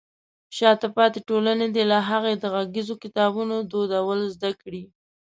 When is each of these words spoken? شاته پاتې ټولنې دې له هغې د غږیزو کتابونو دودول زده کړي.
شاته 0.57 0.87
پاتې 0.97 1.19
ټولنې 1.29 1.67
دې 1.75 1.83
له 1.91 1.99
هغې 2.09 2.33
د 2.37 2.43
غږیزو 2.53 2.95
کتابونو 3.03 3.55
دودول 3.71 4.21
زده 4.35 4.51
کړي. 4.61 4.83